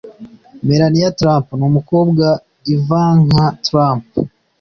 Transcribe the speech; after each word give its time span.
Melania 0.67 1.09
Trump 1.19 1.45
n’ 1.59 1.61
umukobwa 1.69 2.25
Ivanka 2.75 3.43
Trump 3.65 4.05